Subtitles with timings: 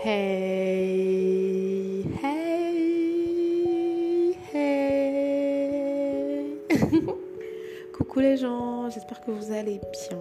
[0.00, 6.54] Hey, hey, hey.
[7.92, 10.18] Coucou les gens, j'espère que vous allez bien.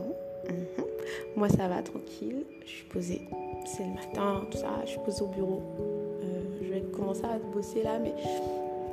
[0.50, 0.66] Mhm.
[1.36, 3.22] Moi ça va tranquille, je suis posée.
[3.66, 5.62] C'est le matin, tout ça, je suis posée au bureau.
[6.24, 8.16] Euh, je vais commencer à bosser là, mais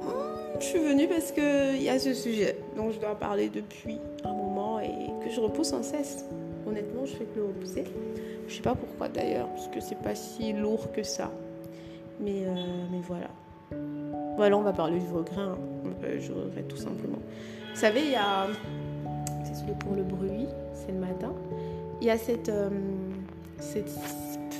[0.03, 3.96] hmm, je suis venue parce qu'il y a ce sujet dont je dois parler depuis
[4.23, 4.91] un moment et
[5.25, 6.27] que je repousse sans cesse.
[6.67, 7.85] Honnêtement, je fais que le repousser.
[8.49, 11.31] Je sais pas pourquoi d'ailleurs, parce que c'est pas si lourd que ça.
[12.21, 12.54] Mais, euh,
[12.90, 13.29] mais voilà.
[14.37, 15.40] Voilà, on va parler du regret.
[15.40, 15.59] Hein.
[16.18, 17.18] Je regrette tout simplement.
[17.73, 18.46] Vous savez, il y a.
[19.45, 21.32] C'est pour le bruit, c'est le matin.
[22.00, 22.68] Il y a cette, euh,
[23.59, 23.90] cette.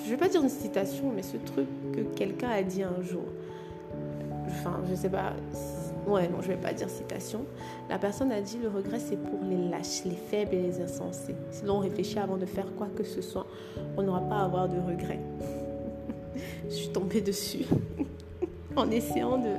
[0.05, 3.25] Je vais pas dire une citation, mais ce truc que quelqu'un a dit un jour.
[4.47, 5.33] Enfin, je sais pas
[6.07, 7.47] Ouais, non, je vais pas dire citation.
[7.89, 11.35] La personne a dit le regret, c'est pour les lâches, les faibles et les insensés.
[11.51, 13.47] Sinon, on réfléchit avant de faire quoi que ce soit.
[13.97, 15.21] On n'aura pas à avoir de regret.
[16.69, 17.65] je suis tombée dessus
[18.77, 19.51] en essayant de.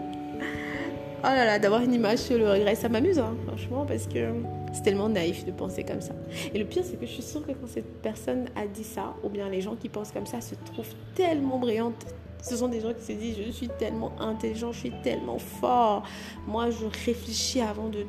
[1.27, 2.75] Oh là là, d'avoir une image sur le regret.
[2.75, 4.29] Ça m'amuse, hein, franchement, parce que
[4.73, 6.13] c'est tellement naïf de penser comme ça.
[6.53, 9.15] Et le pire, c'est que je suis sûre que quand cette personne a dit ça,
[9.23, 12.05] ou bien les gens qui pensent comme ça se trouvent tellement brillantes,
[12.45, 16.03] ce sont des gens qui se disent je suis tellement intelligent, je suis tellement fort.
[16.47, 18.05] Moi, je réfléchis avant de,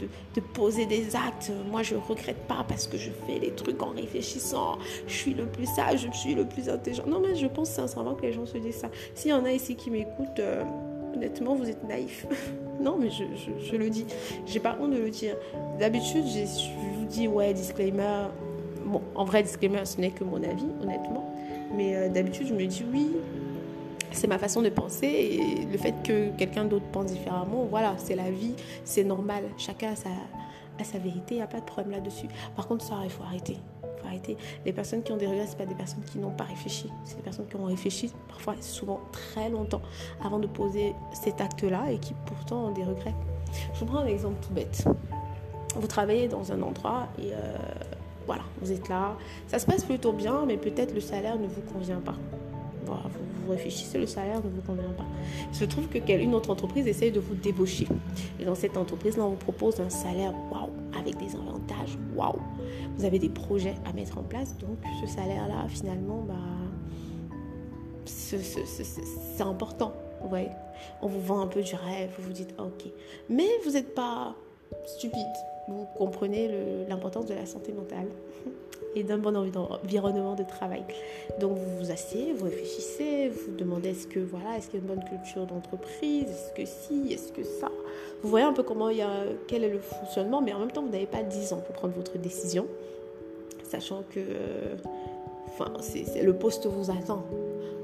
[0.53, 1.51] poser des actes.
[1.71, 4.79] Moi, je ne regrette pas parce que je fais les trucs en réfléchissant.
[5.07, 7.05] Je suis le plus sage, je suis le plus intelligent.
[7.07, 8.91] Non, mais je pense sincèrement que les gens se disent ça.
[9.15, 10.63] S'il y en a ici qui m'écoutent, euh,
[11.15, 12.27] honnêtement, vous êtes naïfs.
[12.81, 14.05] non, mais je le dis.
[14.45, 15.37] J'ai pas honte de le dire.
[15.79, 18.27] D'habitude, je vous dis ouais, disclaimer.
[18.85, 21.35] Bon, en vrai, disclaimer, ce n'est que mon avis, honnêtement.
[21.75, 23.11] Mais euh, d'habitude, je me dis oui,
[24.17, 28.15] c'est ma façon de penser et le fait que quelqu'un d'autre pense différemment, voilà, c'est
[28.15, 29.45] la vie, c'est normal.
[29.59, 30.11] Chacun a sa,
[30.85, 32.29] sa vérité, il n'y a pas de problème là-dessus.
[32.55, 33.57] Par contre, ça, il faut arrêter.
[33.83, 34.37] faut arrêter.
[34.65, 36.91] Les personnes qui ont des regrets, ce pas des personnes qui n'ont pas réfléchi.
[37.05, 39.83] C'est des personnes qui ont réfléchi, parfois souvent très longtemps,
[40.25, 43.15] avant de poser cet acte-là et qui pourtant ont des regrets.
[43.75, 44.85] Je vous prends un exemple tout bête.
[45.75, 47.57] Vous travaillez dans un endroit et euh,
[48.27, 49.15] voilà, vous êtes là.
[49.47, 52.15] Ça se passe plutôt bien, mais peut-être le salaire ne vous convient pas
[52.87, 55.07] vous, réfléchissez, le salaire ne vous convient pas.
[55.51, 57.87] Il se trouve que une autre entreprise essaye de vous débaucher.
[58.41, 62.41] Et dans cette entreprise-là, on vous propose un salaire waouh, avec des avantages waouh.
[62.97, 66.35] Vous avez des projets à mettre en place, donc ce salaire-là, finalement, bah,
[68.05, 69.93] c'est important.
[70.23, 70.51] Vous voyez
[71.03, 72.91] On vous vend un peu du rêve, vous vous dites ok.
[73.29, 74.35] Mais vous n'êtes pas
[74.87, 75.27] stupide.
[75.69, 76.49] Vous comprenez
[76.89, 78.07] l'importance de la santé mentale
[78.95, 80.83] et d'un bon environnement de travail.
[81.41, 84.87] Donc vous vous asseyez, vous réfléchissez, vous demandez est-ce que voilà, est-ce qu'il y a
[84.87, 87.71] une bonne culture d'entreprise, est-ce que si, est-ce que ça.
[88.23, 88.89] Vous voyez un peu comment
[89.47, 91.95] quel est le fonctionnement, mais en même temps vous n'avez pas 10 ans pour prendre
[91.95, 92.67] votre décision,
[93.65, 94.21] sachant que
[95.49, 97.25] enfin, c'est, le poste vous attend.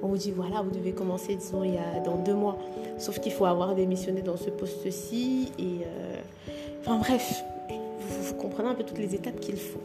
[0.02, 2.56] On vous dit voilà, vous devez commencer disons il y a dans deux mois.
[2.98, 6.20] Sauf qu'il faut avoir démissionné dans ce poste-ci et euh,
[6.82, 9.80] enfin bref, vous, vous comprenez un peu toutes les étapes qu'il faut.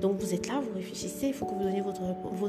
[0.00, 2.00] Donc vous êtes là, vous réfléchissez, il faut que vous donniez votre,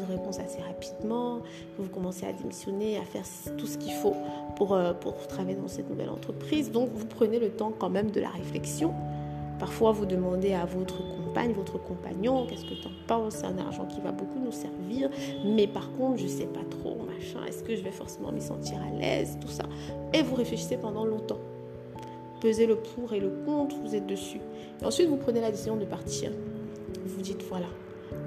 [0.10, 1.40] réponse assez rapidement,
[1.78, 3.24] que vous commencez à démissionner, à faire
[3.58, 4.16] tout ce qu'il faut
[4.56, 6.72] pour, euh, pour travailler dans cette nouvelle entreprise.
[6.72, 8.94] Donc vous prenez le temps quand même de la réflexion.
[9.58, 13.58] Parfois, vous demandez à votre compagne, votre compagnon, qu'est-ce que tu en penses C'est un
[13.58, 15.10] argent qui va beaucoup nous servir,
[15.46, 18.80] mais par contre, je sais pas trop, machin, est-ce que je vais forcément m'y sentir
[18.82, 19.64] à l'aise, tout ça.
[20.14, 21.40] Et vous réfléchissez pendant longtemps.
[22.42, 24.42] Pesez le pour et le contre, vous êtes dessus.
[24.82, 26.32] Et ensuite, vous prenez la décision de partir
[27.06, 27.68] vous dites voilà,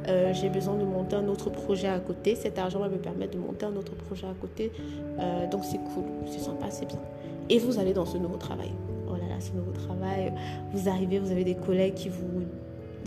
[0.09, 2.35] euh, j'ai besoin de monter un autre projet à côté.
[2.35, 4.73] Cet argent va me permettre de monter un autre projet à côté.
[5.19, 7.01] Euh, donc c'est cool, c'est sympa, c'est bien.
[7.49, 8.71] Et vous allez dans ce nouveau travail.
[9.09, 10.33] Oh là là, ce nouveau travail.
[10.73, 12.43] Vous arrivez, vous avez des collègues qui vous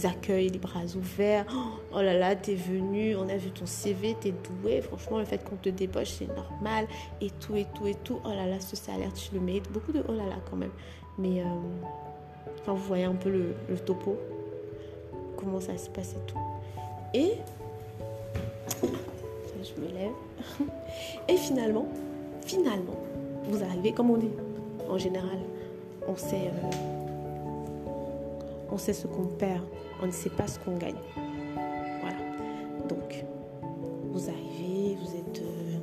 [0.05, 1.45] accueillent les bras ouverts.
[1.93, 4.81] Oh là là, t'es venu, on a vu ton CV, t'es doué.
[4.81, 6.87] Franchement, le fait qu'on te débauche, c'est normal.
[7.19, 8.19] Et tout, et tout, et tout.
[8.25, 9.71] Oh là là, ce salaire, tu le mérites.
[9.71, 10.71] Beaucoup de oh là là quand même.
[11.17, 11.45] Mais euh,
[12.61, 14.17] enfin, vous voyez un peu le, topo
[15.37, 16.37] comment ça se passe et tout.
[17.13, 17.33] Et
[19.63, 20.11] je me lève.
[21.27, 21.87] Et finalement,
[22.45, 22.99] finalement,
[23.43, 24.31] vous arrivez comme on dit.
[24.89, 25.37] En général,
[26.07, 27.00] on sait, euh,
[28.71, 29.63] on sait ce qu'on perd,
[30.01, 30.95] on ne sait pas ce qu'on gagne.
[32.01, 32.17] Voilà.
[32.87, 33.25] Donc,
[34.11, 35.77] vous arrivez, vous êtes, euh,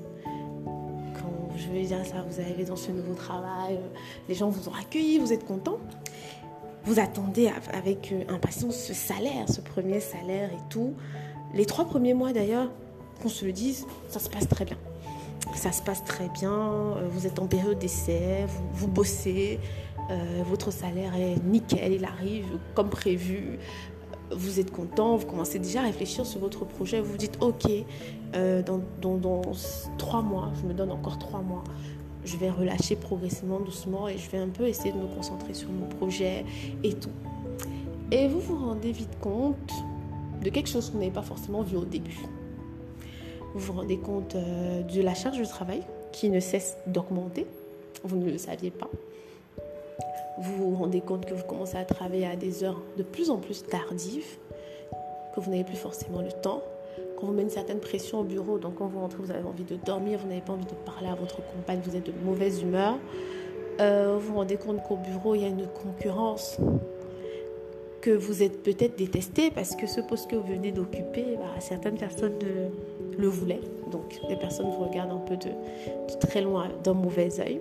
[1.15, 3.99] quand je vais dire ça, vous arrivez dans ce nouveau travail, euh,
[4.29, 5.79] les gens vous ont accueilli, vous êtes content
[6.85, 10.95] vous attendez avec euh, impatience ce salaire, ce premier salaire et tout.
[11.53, 12.71] Les trois premiers mois d'ailleurs,
[13.21, 14.79] qu'on se le dise, ça se passe très bien.
[15.55, 19.59] Ça se passe très bien, vous êtes en période d'essai, vous, bossez,
[20.11, 23.59] euh, votre salaire est nickel, il arrive comme prévu.
[24.31, 27.71] vous êtes content, vous commencez déjà à réfléchir sur votre projet, vous dites, ok,
[28.35, 29.41] euh, dans, dans,
[29.97, 31.65] trois mois, je me donne encore trois mois,
[32.25, 35.71] je vais relâcher progressivement, doucement, et je vais un peu essayer de me concentrer sur
[35.71, 36.45] mon projet
[36.83, 37.11] et tout.
[38.11, 39.73] Et vous vous rendez vite compte
[40.43, 42.19] de quelque chose que vous n'avez pas forcément vu au début.
[43.55, 45.83] Vous vous rendez compte euh, de la charge de travail
[46.13, 47.47] qui ne cesse d'augmenter.
[48.05, 48.89] Vous ne le saviez pas
[50.41, 53.37] vous vous rendez compte que vous commencez à travailler à des heures de plus en
[53.39, 54.39] plus tardives,
[55.35, 56.63] que vous n'avez plus forcément le temps,
[57.17, 59.65] qu'on vous met une certaine pression au bureau, donc quand vous rentrez, vous avez envie
[59.65, 62.63] de dormir, vous n'avez pas envie de parler à votre compagne, vous êtes de mauvaise
[62.63, 62.99] humeur.
[63.81, 66.59] Euh, vous vous rendez compte qu'au bureau, il y a une concurrence,
[68.01, 71.97] que vous êtes peut-être détesté parce que ce poste que vous venez d'occuper, bah, certaines
[71.97, 72.35] personnes
[73.19, 73.61] le, voulaient.
[73.91, 77.61] Donc les personnes vous regardent un peu de, de très loin d'un mauvais œil.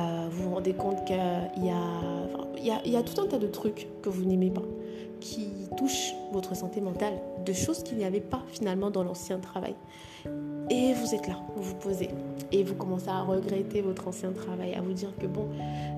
[0.00, 4.24] Euh, vous vous rendez compte qu'il y, a, tout un tas de trucs que vous
[4.24, 4.62] n'aimez pas,
[5.20, 7.14] qui touchent votre santé mentale,
[7.44, 9.74] de choses qu'il n'y avait pas finalement dans l'ancien travail.
[10.70, 12.10] Et vous êtes là, vous vous posez,
[12.52, 15.48] et vous commencez à regretter votre ancien travail, à vous dire que bon,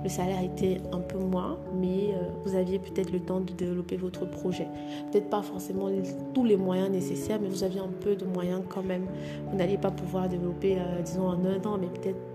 [0.02, 3.96] le salaire était un peu moins, mais euh, vous aviez peut-être le temps de développer
[3.96, 4.66] votre projet.
[5.10, 5.88] Peut-être pas forcément
[6.32, 9.06] tous les moyens nécessaires, mais vous aviez un peu de moyens quand même.
[9.50, 11.88] Vous n'alliez pas pouvoir développer, euh, disons, en un an, mais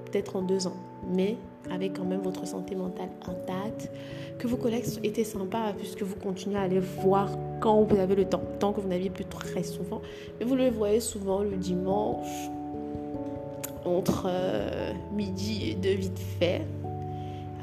[0.06, 0.78] peut-être en deux ans,
[1.14, 1.38] mais
[1.72, 3.92] avec quand même votre santé mentale intacte,
[4.38, 8.26] que vos collègues étaient sympas puisque vous continuez à aller voir quand vous avez le
[8.26, 10.02] temps, tant que vous n'aviez plus très souvent,
[10.40, 12.28] mais vous le voyez souvent le dimanche
[13.86, 16.62] entre euh, midi et deux vite fait,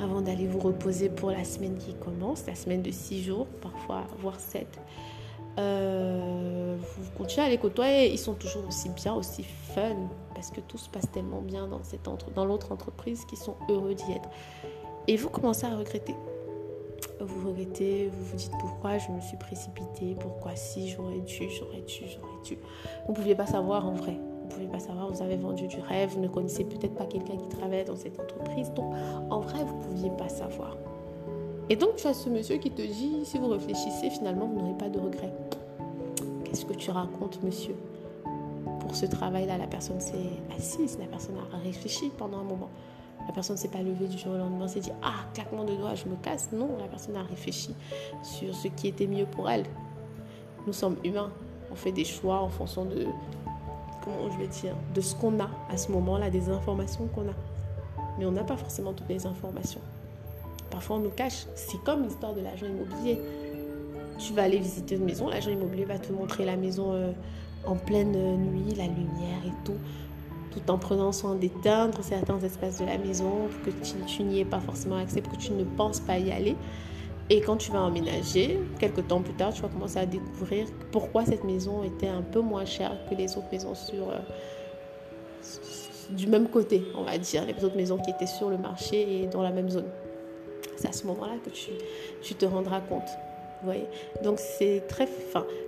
[0.00, 4.04] avant d'aller vous reposer pour la semaine qui commence, la semaine de six jours, parfois
[4.18, 4.78] voire sept.
[5.58, 9.96] Euh, vous continuez à les côtoyer, ils sont toujours aussi bien, aussi fun,
[10.34, 11.80] parce que tout se passe tellement bien dans,
[12.34, 14.28] dans l'autre entreprise qu'ils sont heureux d'y être.
[15.06, 16.14] Et vous commencez à regretter.
[17.20, 21.82] Vous regrettez, vous vous dites pourquoi je me suis précipitée, pourquoi si j'aurais dû, j'aurais
[21.82, 22.58] dû, j'aurais dû.
[23.06, 24.18] Vous ne pouviez pas savoir en vrai.
[24.40, 27.06] Vous ne pouviez pas savoir, vous avez vendu du rêve, vous ne connaissez peut-être pas
[27.06, 28.70] quelqu'un qui travaille dans cette entreprise.
[28.72, 28.92] Donc
[29.30, 30.76] en vrai, vous ne pouviez pas savoir.
[31.70, 34.76] Et donc tu as ce monsieur qui te dit, si vous réfléchissez, finalement, vous n'aurez
[34.76, 35.32] pas de regrets.
[36.54, 37.74] Qu'est-ce que tu racontes, monsieur
[38.78, 42.70] Pour ce travail-là, la personne s'est assise, la personne a réfléchi pendant un moment.
[43.26, 45.74] La personne ne s'est pas levée du jour au lendemain, s'est dit Ah, claquement de
[45.74, 46.50] doigts, je me casse.
[46.52, 47.74] Non, la personne a réfléchi
[48.22, 49.64] sur ce qui était mieux pour elle.
[50.64, 51.32] Nous sommes humains.
[51.72, 53.04] On fait des choix en fonction de,
[54.04, 57.34] comment je vais dire, de ce qu'on a à ce moment-là, des informations qu'on a.
[58.16, 59.80] Mais on n'a pas forcément toutes les informations.
[60.70, 61.46] Parfois, on nous cache.
[61.56, 63.18] C'est comme l'histoire de l'agent immobilier.
[64.18, 67.12] Tu vas aller visiter une maison, l'agent immobilier va te montrer la maison euh,
[67.66, 69.78] en pleine nuit, la lumière et tout,
[70.52, 74.44] tout en prenant soin d'éteindre certains espaces de la maison pour que tu, n'y aies
[74.44, 76.56] pas forcément accès, pour que tu ne penses pas y aller.
[77.30, 81.24] Et quand tu vas emménager, quelques temps plus tard, tu vas commencer à découvrir pourquoi
[81.24, 84.18] cette maison était un peu moins chère que les autres maisons sur, euh,
[86.10, 89.26] du même côté, on va dire, les autres maisons qui étaient sur le marché et
[89.26, 89.88] dans la même zone.
[90.76, 91.50] C'est à ce moment-là que
[92.22, 93.08] tu te rendras compte.
[94.22, 95.08] Donc c'est très...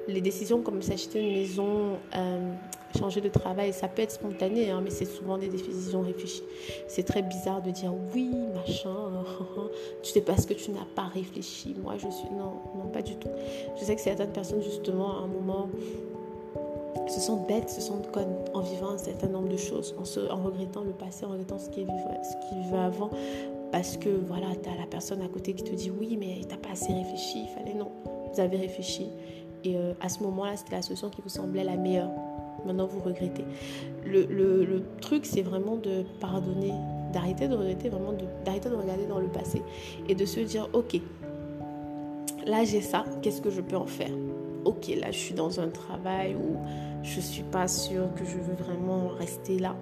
[0.08, 2.52] Les décisions comme s'acheter une maison, euh,
[2.96, 6.42] changer de travail, ça peut être spontané, hein, mais c'est souvent des décisions réfléchies.
[6.88, 8.94] C'est très bizarre de dire oui, machin,
[10.02, 11.74] tu sais parce que tu n'as pas réfléchi.
[11.82, 12.28] Moi, je suis...
[12.30, 13.30] Non, non, pas du tout.
[13.78, 15.68] Je sais que certaines personnes, justement, à un moment
[17.08, 20.20] se sentent bêtes, se sentent connes en vivant un certain nombre de choses, en, se,
[20.30, 23.10] en regrettant le passé, en regrettant ce qui, est ce qui vivait avant,
[23.72, 26.48] parce que voilà, tu as la personne à côté qui te dit oui, mais tu
[26.48, 27.90] n'as pas assez réfléchi, il fallait non.
[28.32, 29.08] Vous avez réfléchi.
[29.64, 32.10] Et euh, à ce moment-là, c'était la solution qui vous semblait la meilleure.
[32.64, 33.44] Maintenant, vous regrettez.
[34.04, 36.72] Le, truc, c'est vraiment de pardonner,
[37.12, 38.12] d'arrêter de regretter, vraiment
[38.44, 39.62] d'arrêter de, de regarder dans le passé
[40.08, 41.00] et de se dire ok,
[42.46, 44.10] là j'ai ça, qu'est-ce que je peux en faire?
[44.64, 46.56] Ok, là je suis dans un travail où
[47.02, 49.76] je suis pas sûre que je veux vraiment rester là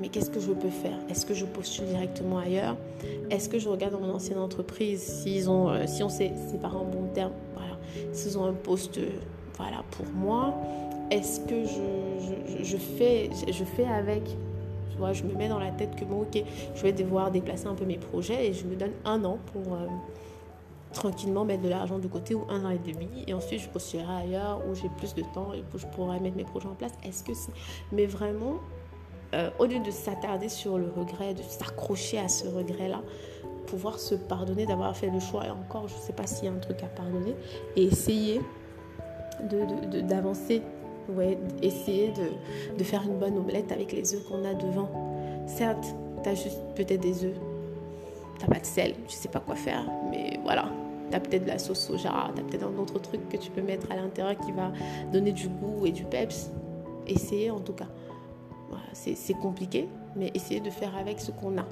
[0.00, 0.98] mais qu'est-ce que je peux faire?
[1.08, 2.76] Est-ce que je postule directement ailleurs?
[3.30, 6.84] Est-ce que je regarde dans mon ancienne entreprise ont, euh, si on s'est séparés en
[6.84, 7.78] bon terme, voilà,
[8.12, 8.98] s'ils ont un poste,
[9.56, 10.54] voilà, pour moi
[11.10, 11.64] Est-ce que
[12.64, 14.24] je, fais, je fais avec?
[14.90, 16.42] Tu vois, je me mets dans la tête que bon, ok,
[16.74, 19.74] je vais devoir déplacer un peu mes projets et je me donne un an pour
[19.74, 19.86] euh,
[20.92, 24.22] tranquillement mettre de l'argent de côté ou un an et demi et ensuite je postulerai
[24.22, 26.92] ailleurs où j'ai plus de temps et où je pourrai mettre mes projets en place.
[27.04, 27.52] Est-ce que c'est.
[27.92, 28.60] Mais vraiment,
[29.34, 33.02] euh, au lieu de s'attarder sur le regret, de s'accrocher à ce regret-là,
[33.66, 36.48] pouvoir se pardonner d'avoir fait le choix, et encore, je ne sais pas s'il y
[36.48, 37.34] a un truc à pardonner,
[37.74, 38.40] et essayer
[40.02, 40.62] d'avancer,
[41.08, 44.88] de, ouais, essayer de, de, faire une bonne omelette avec les œufs qu'on a devant.
[45.46, 45.84] Certes,
[46.22, 47.34] tu as juste peut-être des œufs,
[48.38, 50.66] tu n'as pas de sel, ne sais pas quoi faire, mais voilà,
[51.10, 53.50] Tu as peut-être de la sauce soja, tu as peut-être un autre truc que tu
[53.50, 54.70] peux mettre à l'intérieur qui va
[55.12, 56.50] donner du goût et du peps.
[57.08, 57.88] Essayez en tout cas.
[58.92, 61.66] C'est compliqué, mais essayez de faire avec ce qu'on a.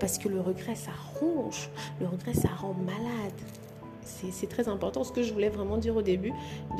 [0.00, 0.90] Parce que le regret, ça
[1.20, 1.70] ronge.
[2.00, 3.32] Le regret, ça rend malade.
[4.02, 5.02] C'est très important.
[5.02, 6.32] Ce que je voulais vraiment dire au début,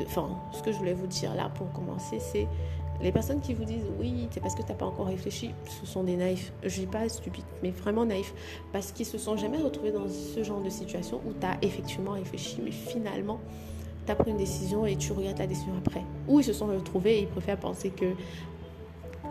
[0.05, 2.47] enfin, ce que je voulais vous dire là pour commencer, c'est
[3.01, 5.85] les personnes qui vous disent oui, c'est parce que tu n'as pas encore réfléchi, ce
[5.85, 6.53] sont des naïfs.
[6.63, 8.33] Je dis pas stupide, mais vraiment naïfs.
[8.71, 12.11] Parce qu'ils se sont jamais retrouvés dans ce genre de situation où tu as effectivement
[12.11, 13.39] réfléchi, mais finalement,
[14.05, 16.03] tu as pris une décision et tu regardes la décision après.
[16.27, 18.13] Ou ils se sont retrouvés et ils préfèrent penser que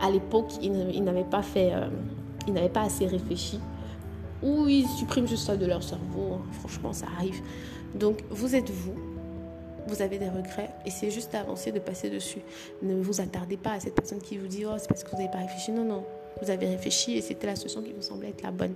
[0.01, 1.89] à l'époque, ils n'avaient pas fait, euh,
[2.47, 3.61] ils n'avaient pas assez réfléchi.
[4.43, 6.39] Ou ils suppriment juste ça de leur cerveau.
[6.61, 7.41] Franchement, ça arrive.
[7.95, 8.95] Donc, vous êtes vous
[9.87, 12.41] vous avez des regrets, et c'est juste d'avancer, de passer dessus.
[12.83, 15.17] Ne vous attardez pas à cette personne qui vous dit Oh, c'est parce que vous
[15.17, 15.73] n'avez pas réfléchi.
[15.73, 16.05] Non, non,
[16.41, 18.75] vous avez réfléchi et c'était la solution qui vous semblait être la bonne.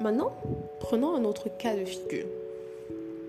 [0.00, 0.32] Maintenant,
[0.80, 2.26] prenons un autre cas de figure.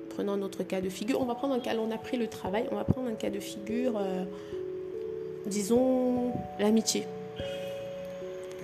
[0.09, 1.21] Prenons un autre cas de figure.
[1.21, 3.29] On va prendre un cas, on a pris le travail, on va prendre un cas
[3.29, 4.25] de figure, euh,
[5.45, 7.05] disons l'amitié.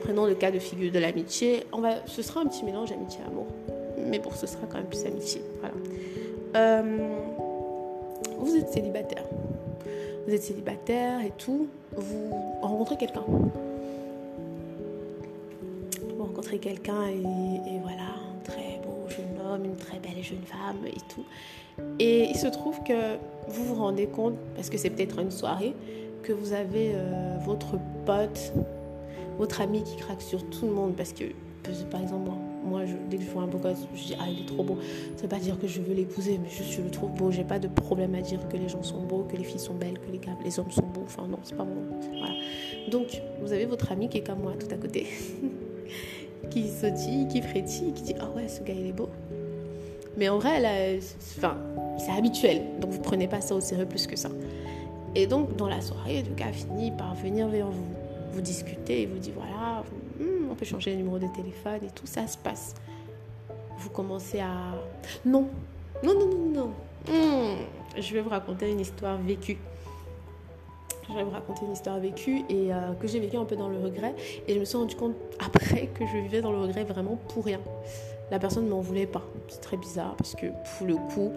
[0.03, 1.63] Prenons le cas de figure de l'amitié.
[1.71, 3.47] On va, ce sera un petit mélange amitié-amour,
[3.97, 5.41] mais bon, ce sera quand même plus amitié.
[5.59, 5.73] Voilà.
[6.55, 7.07] Euh,
[8.37, 9.23] vous êtes célibataire.
[10.27, 11.67] Vous êtes célibataire et tout.
[11.95, 12.29] Vous
[12.61, 13.23] rencontrez quelqu'un.
[16.17, 20.85] Vous rencontrez quelqu'un et, voilà, un très beau jeune homme, une très belle jeune femme
[20.85, 21.25] et tout.
[21.99, 23.17] Et il se trouve que
[23.47, 25.73] vous vous rendez compte, parce que c'est peut-être une soirée,
[26.25, 28.53] que vous avez euh, votre pote,
[29.37, 31.25] votre ami qui craque sur tout le monde parce que
[31.89, 32.29] par exemple,
[32.63, 34.77] moi, dès que je vois un beau gosse, je dis, ah, il est trop beau.
[35.15, 37.31] Ça veut pas dire que je veux l'épouser, mais juste je le trouve beau.
[37.31, 39.73] J'ai pas de problème à dire que les gens sont beaux, que les filles sont
[39.73, 41.03] belles, que les, les hommes sont beaux.
[41.05, 41.75] Enfin, non, c'est pas bon.
[42.17, 42.33] Voilà.
[42.89, 45.07] Donc, vous avez votre ami qui est comme moi, tout à côté,
[46.51, 49.09] qui sautille, qui frétille, qui dit, ah ouais, ce gars, il est beau.
[50.17, 50.99] Mais en vrai, là,
[51.97, 52.61] c'est habituel.
[52.79, 54.29] Donc, vous prenez pas ça au sérieux plus que ça.
[55.15, 57.95] Et donc, dans la soirée, le gars finit par venir vers vous,
[58.33, 59.83] vous discuter et vous dit, voilà,
[60.49, 62.75] on peut changer le numéro de téléphone et tout ça se passe.
[63.77, 64.51] Vous commencez à...
[65.25, 65.47] Non,
[66.03, 66.71] non, non, non, non.
[67.07, 67.57] Hmm.
[67.97, 69.57] Je vais vous raconter une histoire vécue.
[71.07, 73.69] Je vais vous raconter une histoire vécue et euh, que j'ai vécu un peu dans
[73.69, 74.15] le regret.
[74.47, 77.45] Et je me suis rendu compte après que je vivais dans le regret vraiment pour
[77.45, 77.59] rien.
[78.31, 79.23] La personne ne m'en voulait pas.
[79.47, 81.31] C'est très bizarre parce que pour le coup,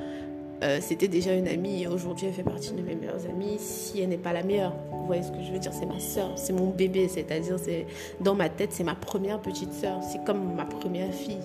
[0.63, 4.01] euh, c'était déjà une amie et aujourd'hui elle fait partie de mes meilleures amies si
[4.01, 4.75] elle n'est pas la meilleure.
[4.91, 7.87] Vous voyez ce que je veux dire C'est ma soeur, c'est mon bébé, c'est-à-dire c'est
[8.21, 11.39] dans ma tête c'est ma première petite soeur, c'est comme ma première fille.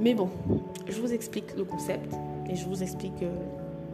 [0.00, 0.30] Mais bon,
[0.88, 2.14] je vous explique le concept
[2.48, 3.30] et je vous explique euh,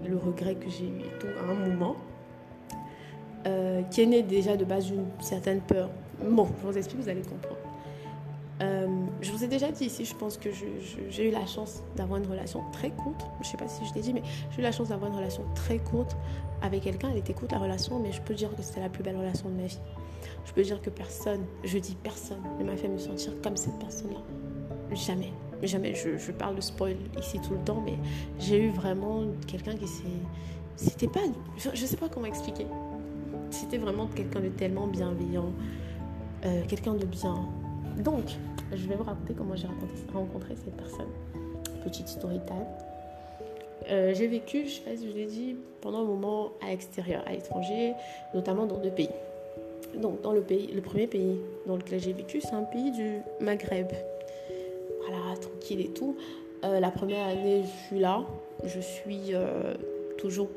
[0.09, 1.97] le regret que j'ai eu tout à un moment
[3.47, 5.91] euh, qui est né déjà de base d'une certaine peur.
[6.25, 7.57] Bon, je vous explique, vous allez comprendre.
[9.21, 10.51] Je vous ai déjà dit ici, je pense que
[11.11, 13.27] j'ai eu la chance d'avoir une relation très courte.
[13.41, 15.17] Je ne sais pas si je t'ai dit, mais j'ai eu la chance d'avoir une
[15.17, 16.17] relation très courte
[16.63, 17.09] avec quelqu'un.
[17.11, 19.49] Elle était courte la relation, mais je peux dire que c'était la plus belle relation
[19.49, 19.79] de ma vie.
[20.45, 23.79] Je peux dire que personne, je dis personne, ne m'a fait me sentir comme cette
[23.79, 24.21] personne-là.
[24.95, 25.33] Jamais.
[25.63, 25.95] Jamais.
[25.95, 27.99] Je, parle de spoil ici tout le temps, mais
[28.39, 30.05] j'ai eu vraiment quelqu'un qui s'est.
[30.77, 31.21] C'était pas.
[31.57, 32.67] Je, ne sais pas comment expliquer.
[33.51, 35.53] C'était vraiment quelqu'un de tellement bienveillant,
[36.45, 37.49] euh, quelqu'un de bien
[37.99, 38.25] donc,
[38.73, 39.69] je vais vous raconter comment j'ai
[40.13, 41.09] rencontré cette personne.
[41.85, 42.67] Petite story time.
[43.91, 47.95] Euh, j'ai vécu, je sais je l'ai dit, pendant un moment à l'extérieur, à l'étranger,
[48.35, 49.09] notamment dans deux pays.
[49.97, 53.21] Donc, dans le pays, le premier pays dans lequel j'ai vécu, c'est un pays du
[53.41, 53.89] Maghreb.
[55.01, 56.17] Voilà, tranquille et tout.
[56.65, 58.25] Euh, la première année, je suis là.
[58.65, 59.75] Je suis euh,
[60.19, 60.49] toujours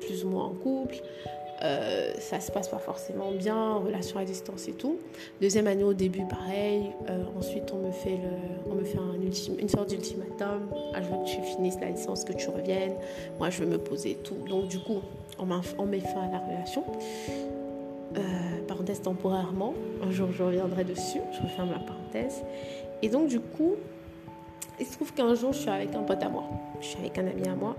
[0.00, 0.96] plus ou moins en couple.
[1.62, 4.98] Euh, ça se passe pas forcément bien, relation à distance et tout.
[5.40, 6.90] Deuxième année au début, pareil.
[7.08, 8.18] Euh, ensuite, on me fait,
[8.70, 9.14] on me fait un
[9.58, 10.68] une sorte d'ultimatum.
[10.94, 12.94] Ah, je veux que tu finisses la licence, que tu reviennes.
[13.38, 14.36] Moi, je veux me poser et tout.
[14.48, 15.00] Donc, du coup,
[15.38, 15.46] on,
[15.78, 16.84] on met fin à la relation.
[18.16, 18.20] Euh,
[18.68, 19.74] parenthèse temporairement.
[20.02, 21.20] Un jour, je reviendrai dessus.
[21.32, 22.42] Je referme la parenthèse.
[23.02, 23.74] Et donc, du coup,
[24.78, 26.44] il se trouve qu'un jour, je suis avec un pote à moi.
[26.80, 27.76] Je suis avec un ami à moi.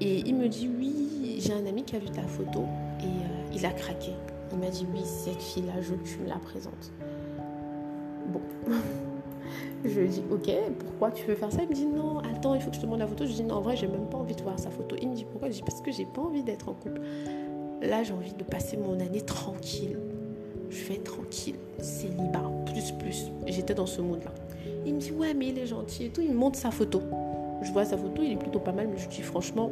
[0.00, 2.64] Et il me dit Oui, j'ai un ami qui a vu ta photo
[3.00, 4.12] et euh, il a craqué.
[4.52, 6.92] Il m'a dit oui, cette fille-là, je tu me la présentes.
[8.32, 8.40] Bon.
[9.84, 11.62] je lui dis ok, pourquoi tu veux faire ça?
[11.62, 13.26] Il me dit non, attends, il faut que je te montre la photo.
[13.26, 14.96] Je dis non, en vrai, j'ai même pas envie de voir sa photo.
[15.00, 15.48] Il me dit pourquoi?
[15.48, 17.00] Je dis parce que j'ai pas envie d'être en couple.
[17.82, 19.98] Là, j'ai envie de passer mon année tranquille.
[20.70, 23.30] Je vais être tranquille, célibat, plus, plus.
[23.46, 24.32] J'étais dans ce mood-là.
[24.84, 26.20] Il me dit ouais, mais il est gentil et tout.
[26.22, 27.00] Il me montre sa photo.
[27.62, 29.70] Je vois sa photo, il est plutôt pas mal, mais je dis franchement,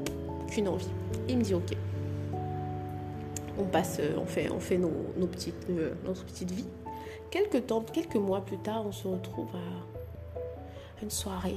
[0.49, 0.89] qu'une envie.
[1.29, 1.77] Il me dit ok
[3.65, 4.91] on passe, euh, on fait, on fait nos,
[5.27, 6.67] petites, euh, notre petite vie.
[7.31, 11.57] Quelques temps, quelques mois plus tard, on se retrouve à une soirée.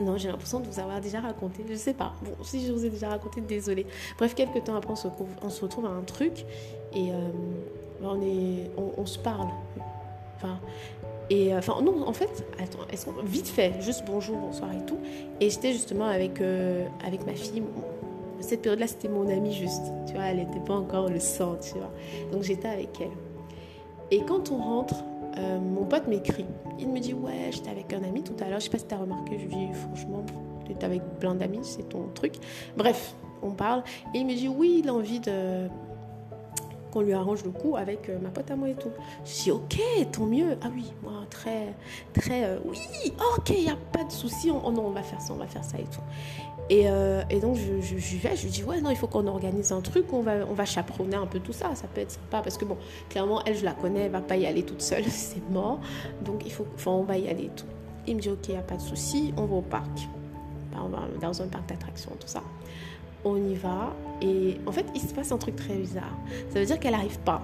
[0.00, 1.64] Non, j'ai l'impression de vous avoir déjà raconté.
[1.68, 2.12] Je sais pas.
[2.22, 3.86] Bon, si je vous ai déjà raconté, désolé.
[4.18, 6.44] Bref, quelques temps après, on se, retrouve à un truc
[6.92, 7.14] et euh,
[8.02, 9.48] on, est, on, se parle.
[10.36, 10.58] Enfin,
[11.30, 12.84] et enfin, non, en fait, attends,
[13.24, 14.98] vite fait, juste bonjour, bonsoir et tout.
[15.40, 16.40] Et j'étais justement avec,
[17.04, 17.62] avec ma fille.
[18.40, 19.92] Cette période-là, c'était mon amie juste.
[20.06, 21.90] Tu vois, elle n'était pas encore le sang, tu vois.
[22.32, 23.10] Donc j'étais avec elle.
[24.10, 24.94] Et quand on rentre,
[25.38, 26.46] euh, mon pote m'écrit.
[26.78, 28.60] Il me dit Ouais, j'étais avec un ami tout à l'heure.
[28.60, 29.38] Je sais pas si tu as remarqué.
[29.38, 30.24] Je lui dis Franchement,
[30.64, 32.34] tu es avec plein d'amis, c'est ton truc.
[32.76, 33.82] Bref, on parle.
[34.14, 35.20] Et il me dit Oui, il a envie
[36.90, 38.90] qu'on lui arrange le coup avec euh, ma pote à moi et tout.
[39.24, 39.78] Je dis ok,
[40.12, 40.56] tant mieux.
[40.62, 41.74] Ah oui, moi très,
[42.14, 42.80] très, euh, oui,
[43.36, 44.50] ok, il n'y a pas de souci.
[44.50, 46.00] On, non, on va faire ça, on va faire ça et tout.
[46.70, 49.80] Euh, et, donc, je, vais, je lui dis, ouais, non, il faut qu'on organise un
[49.80, 52.58] truc, on va, on va chaperonner un peu tout ça, ça peut être sympa, parce
[52.58, 52.76] que bon,
[53.08, 55.80] clairement, elle, je la connais, elle va pas y aller toute seule, c'est mort,
[56.24, 57.66] donc il faut, enfin, on va y aller tout.
[58.06, 60.08] Il me dit, ok, il a pas de souci, on va au parc,
[60.74, 62.42] on va dans un parc d'attractions, tout ça.
[63.24, 66.16] On y va, et en fait, il se passe un truc très bizarre.
[66.50, 67.42] Ça veut dire qu'elle n'arrive pas.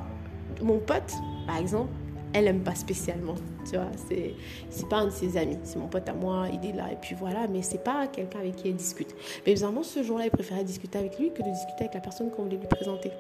[0.63, 1.13] Mon pote,
[1.47, 1.91] par exemple,
[2.35, 3.37] elle aime pas spécialement.
[3.65, 4.35] Tu vois, c'est,
[4.69, 5.57] c'est pas un de ses amis.
[5.63, 8.41] C'est mon pote à moi, il est là, et puis voilà, mais c'est pas quelqu'un
[8.41, 9.15] avec qui elle discute.
[9.47, 12.31] Mais vraiment, ce jour-là, il préférait discuter avec lui que de discuter avec la personne
[12.31, 13.11] qu'on voulait lui présenter.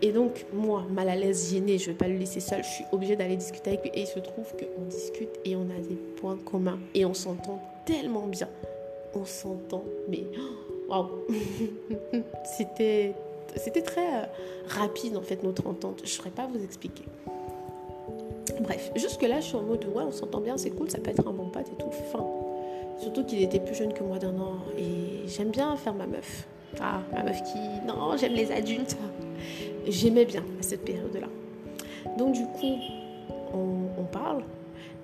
[0.00, 2.84] Et donc, moi, mal à l'aise, gênée, je vais pas le laisser seul, je suis
[2.92, 3.90] obligée d'aller discuter avec lui.
[3.94, 6.78] Et il se trouve qu'on discute et on a des points communs.
[6.94, 8.48] Et on s'entend tellement bien.
[9.14, 10.24] On s'entend, mais
[10.88, 11.08] waouh!
[12.44, 13.14] C'était
[13.56, 14.26] c'était très euh,
[14.68, 16.00] rapide en fait notre entente.
[16.00, 17.04] Je ne saurais pas vous expliquer.
[18.60, 21.26] Bref, jusque-là, je suis en mode ouais, on s'entend bien, c'est cool, ça peut être
[21.26, 21.90] un bon pote et tout.
[22.12, 22.24] Fin.
[22.98, 26.48] Surtout qu'il était plus jeune que moi d'un an et j'aime bien faire ma meuf.
[26.80, 27.58] Ah, ma meuf qui.
[27.86, 28.96] Non, j'aime les adultes.
[29.86, 31.28] J'aimais bien à cette période-là.
[32.18, 32.76] Donc, du coup,
[33.54, 34.42] on, parle.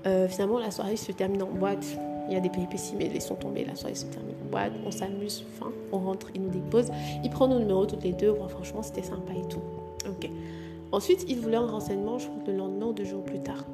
[0.06, 1.87] Euh, finalement, la soirée se termine en boîte.
[2.28, 3.64] Il y a des péripéties, mais laissons tomber.
[3.64, 4.73] La soirée se termine en boîte.
[4.84, 5.44] On s'amuse.
[5.58, 5.73] Fin.
[5.92, 6.90] On rentre, il nous dépose.
[7.23, 8.34] Il prend nos numéros toutes les deux.
[8.49, 9.62] franchement, c'était sympa et tout.
[10.08, 10.28] Ok.
[10.92, 13.64] Ensuite, il voulait un renseignement, je crois, le lendemain deux jours plus tard.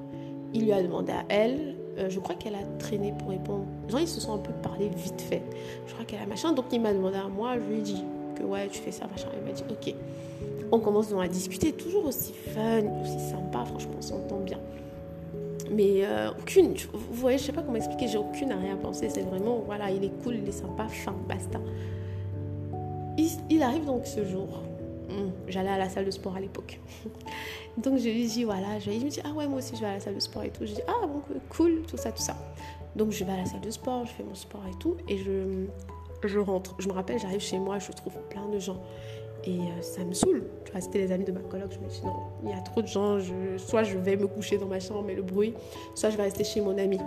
[0.52, 3.64] Il lui a demandé à elle, euh, je crois qu'elle a traîné pour répondre.
[3.88, 5.42] Genre, ils se sont un peu parlé vite fait.
[5.86, 8.04] Je crois qu'elle a machin, donc il m'a demandé à moi, je lui ai dit
[8.36, 9.28] que ouais, tu fais ça, machin.
[9.36, 9.94] Il m'a dit, ok.
[10.72, 14.58] On commence donc à discuter, toujours aussi fun, aussi sympa, franchement, on s'entend bien.
[15.70, 19.08] Mais euh, aucune, vous voyez, je sais pas comment expliquer, j'ai aucune penser.
[19.08, 21.60] C'est vraiment, voilà, il est cool, il est sympa, fin, basta.
[23.50, 24.48] il arrive donc ce jour
[25.48, 26.80] j'allais à la salle de sport à l'époque.
[27.76, 29.94] Donc je lui dis voilà, je, il me ah ouais moi aussi je vais à
[29.94, 30.66] la salle de sport et tout.
[30.66, 32.36] Je dis ah bon cool tout ça tout ça.
[32.96, 35.18] Donc je vais à la salle de sport, je fais mon sport et tout et
[35.18, 35.66] je
[36.24, 36.74] je rentre.
[36.78, 38.82] Je me rappelle j'arrive chez moi, je trouve plein de gens
[39.44, 40.44] et euh, ça me saoule.
[40.64, 41.72] Tu vois c'était les amis de ma coloc.
[41.72, 43.18] Je me dis non il y a trop de gens.
[43.18, 45.54] Je, soit je vais me coucher dans ma chambre mais le bruit,
[45.94, 46.98] soit je vais rester chez mon ami.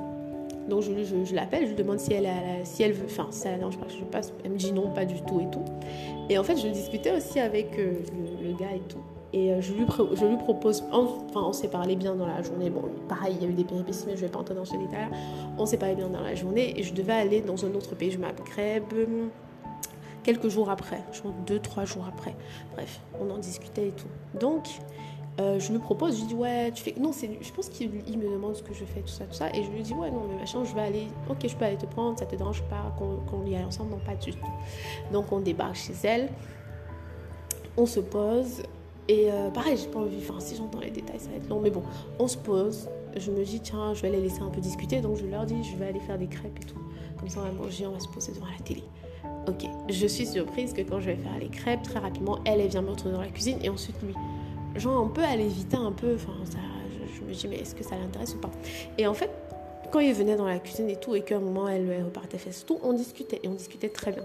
[0.69, 0.91] Donc je,
[1.25, 2.29] je, l'appelle, je lui demande si elle,
[2.63, 4.33] si elle veut, enfin ça pas que je passe.
[4.43, 5.65] Elle me dit non, pas du tout et tout.
[6.29, 7.99] Et en fait, je discutais aussi avec euh,
[8.41, 9.01] le, gars et tout.
[9.33, 12.69] Et euh, je, lui je lui propose, enfin on s'est parlé bien dans la journée.
[12.69, 14.77] Bon, pareil, il y a eu des péripéties, mais je vais pas entrer dans ce
[14.77, 15.07] détail.
[15.57, 18.11] On s'est parlé bien dans la journée et je devais aller dans un autre pays,
[18.11, 18.93] je m'agrèbe
[20.23, 22.35] quelques jours après, je crois deux, trois jours après.
[22.73, 24.07] Bref, on en discutait et tout.
[24.39, 24.67] Donc,
[25.39, 26.93] euh, je lui propose, je lui dis ouais, tu fais.
[26.99, 29.49] Non, je pense qu'il me demande ce que je fais, tout ça, tout ça.
[29.49, 31.07] Et je lui dis ouais, non, mais machin, je vais aller.
[31.29, 33.99] Ok, je peux aller te prendre, ça te dérange pas qu'on y aille ensemble Non,
[34.05, 34.37] pas du tout.
[35.11, 36.29] Donc on débarque chez elle,
[37.77, 38.61] on se pose.
[39.09, 41.59] Et euh, pareil, j'ai pas envie, enfin, si j'entends les détails, ça va être long.
[41.59, 41.83] Mais bon,
[42.19, 42.87] on se pose.
[43.17, 45.01] Je me dis tiens, je vais les laisser un peu discuter.
[45.01, 46.79] Donc je leur dis, je vais aller faire des crêpes et tout.
[47.19, 48.83] Comme ça, on va manger, on va se poser devant la télé.
[49.47, 52.69] Ok, je suis surprise que quand je vais faire les crêpes, très rapidement, elle, elle
[52.69, 54.13] vient me retrouver dans la cuisine et ensuite lui
[54.75, 56.15] genre on peut aller vite un peu.
[56.15, 56.33] Enfin,
[57.15, 58.51] je, me dis, mais est-ce que ça l'intéresse ou pas?
[58.97, 59.29] Et en fait,
[59.91, 62.53] quand il venait dans la cuisine et tout, et qu'à un moment elle, repartait faire
[62.65, 64.23] tout, on discutait et on discutait très bien.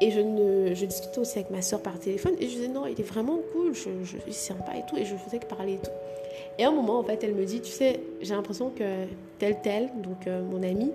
[0.00, 3.04] Et je, discutais aussi avec ma soeur par téléphone et je disais non, il est
[3.04, 5.90] vraiment cool, je, je suis sympa et tout, et je faisais que parler et tout.
[6.58, 9.06] Et à un moment, en fait, elle me dit, tu sais, j'ai l'impression que
[9.38, 10.92] telle, telle, donc euh, mon amie,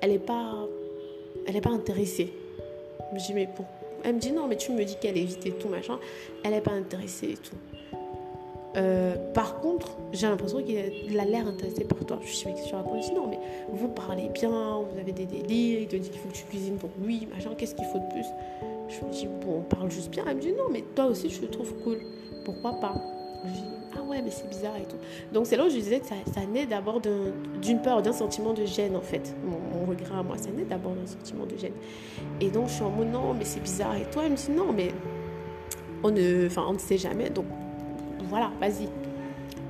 [0.00, 0.66] elle n'est pas,
[1.46, 2.32] elle est pas intéressée.
[3.10, 3.66] Je me dis, mais pour...
[4.04, 5.98] Elle me dit, non, mais tu me dis qu'elle est vite et tout, machin.
[6.44, 7.56] Elle n'est pas intéressée et tout.
[8.76, 12.18] Euh, par contre, j'ai l'impression qu'il a l'air intéressé par toi.
[12.22, 13.38] Je suis sur la dit non, mais
[13.72, 16.76] vous parlez bien, vous avez des délires, il te dit qu'il faut que tu cuisines
[16.76, 18.26] pour lui, machin, qu'est-ce qu'il faut de plus?
[18.88, 20.24] Je me dis, bon, on parle juste bien.
[20.28, 21.98] Elle me dit, non, mais toi aussi, je te trouve cool.
[22.44, 22.94] Pourquoi pas?
[23.44, 23.64] Je dis,
[23.96, 24.96] ah ouais, mais c'est bizarre et tout.
[25.32, 28.64] Donc c'est là où je disais que ça, naît d'abord d'une peur, d'un sentiment de
[28.64, 29.34] gêne, en fait.
[29.44, 31.72] Mon, regret à moi, ça naît d'abord d'un sentiment de gêne.
[32.40, 33.96] Et donc je suis en mode, non, mais c'est bizarre.
[33.96, 34.92] Et toi, elle me dit, non, mais
[36.02, 37.30] on ne, on ne sait jamais.
[37.30, 37.46] Donc
[38.30, 38.88] voilà, vas-y.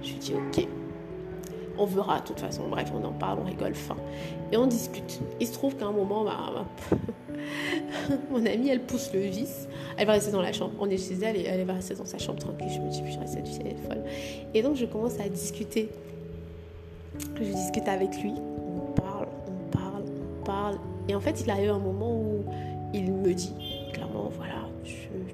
[0.03, 0.69] Je lui dis ok.
[1.79, 2.69] on verra de toute façon.
[2.69, 3.97] Bref, on en parle, on rigole, fin.
[4.53, 5.19] Et on discute.
[5.41, 6.67] Il se trouve qu'à un moment, bah,
[8.31, 9.67] mon amie, elle pousse le vis.
[9.97, 10.73] Elle va rester dans la chambre.
[10.79, 12.69] On est chez elle et elle va rester dans sa chambre tranquille.
[12.71, 14.05] Je me dis, je cette fille, elle est folle.
[14.53, 15.89] Et donc, je commence à discuter.
[17.37, 18.35] Je discute avec lui.
[18.59, 20.03] On parle, on parle,
[20.41, 20.79] on parle.
[21.09, 22.45] Et en fait, il a eu un moment où
[22.93, 23.55] il me dit,
[23.93, 24.69] clairement, voilà,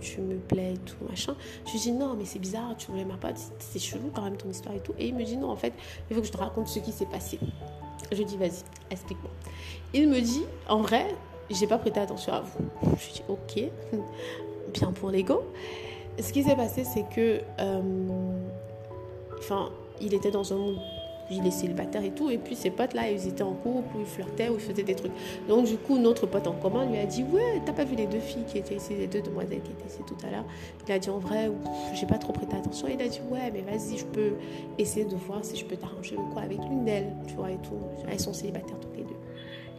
[0.01, 1.35] tu, me plais et tout, machin.
[1.67, 4.37] Je lui dis, non, mais c'est bizarre, tu ne m'aimes pas, c'est chelou quand même
[4.37, 4.93] ton histoire et tout.
[4.99, 5.73] Et il me dit, non, en fait,
[6.09, 7.39] il faut que je te raconte ce qui s'est passé.
[8.11, 9.31] Je lui dis, vas-y, explique-moi.
[9.95, 11.15] Il me dit, en vrai,
[11.51, 12.65] j'ai pas prêté attention à vous.
[12.83, 13.63] Je lui dis, ok,
[14.73, 15.43] bien pour l'ego.
[16.21, 17.81] Ce qui s'est passé, c'est que, euh,
[19.39, 20.79] enfin, il était dans un monde
[21.31, 22.31] il est célibataire et tout.
[22.31, 24.83] Et puis ses potes là, ils étaient en couple, ou ils flirtaient, ou ils faisaient
[24.83, 25.13] des trucs.
[25.49, 28.07] Donc du coup, notre pote en commun lui a dit Ouais, t'as pas vu les
[28.07, 30.45] deux filles qui étaient ici, les deux demoiselles qui étaient ici tout à l'heure?
[30.87, 31.51] Il a dit En vrai,
[31.95, 32.89] j'ai pas trop prêté attention.
[32.89, 34.35] Il a dit Ouais, mais vas-y, je peux
[34.79, 37.59] essayer de voir si je peux t'arranger ou quoi avec l'une d'elles, tu vois, et
[37.59, 37.79] tout.
[38.11, 39.17] Elles sont célibataires toutes les deux.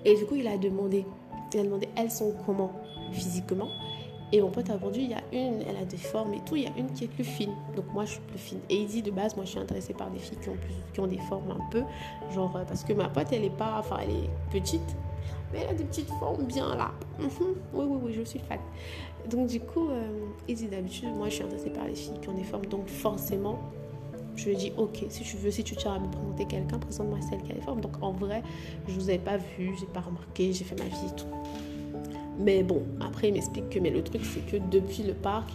[0.06, 1.06] Et du coup, il a demandé
[1.54, 2.72] Il a demandé Elles sont comment?
[3.12, 3.70] Physiquement
[4.34, 6.58] et mon pote a vendu, il y a une, elle a des formes et tout,
[6.58, 7.54] il y a une qui est plus fine.
[7.76, 8.60] Donc moi, je suis plus fine.
[8.70, 10.74] Et il dit de base, moi, je suis intéressée par des filles qui ont, plus,
[10.94, 11.84] qui ont des formes un peu.
[12.34, 14.96] Genre, euh, parce que ma pote, elle est pas, enfin, elle est petite,
[15.54, 16.92] mais elle a des petites formes bien là.
[17.20, 17.30] Mhm.
[17.74, 18.60] Oui, oui, oui, je suis fan.
[19.30, 20.10] Donc du coup, euh,
[20.48, 22.66] il dit d'habitude, moi, je suis intéressée par les filles qui ont des formes.
[22.66, 23.60] Donc forcément,
[24.36, 27.20] je lui dis, ok, si tu veux, si tu tiens à me présenter quelqu'un, présente-moi
[27.28, 27.80] celle qui a des formes.
[27.80, 28.44] Donc en vrai,
[28.88, 31.28] je vous avais pas vu, j'ai pas remarqué, j'ai fait ma vie et tout.
[32.40, 35.50] Mais bon, après, il m'explique que mais le truc, c'est que depuis le parc,